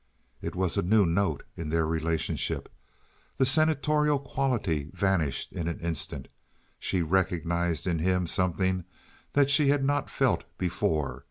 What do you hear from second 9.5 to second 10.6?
she had not felt